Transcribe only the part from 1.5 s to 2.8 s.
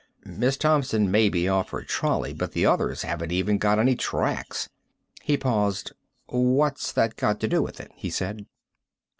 her trolley, but the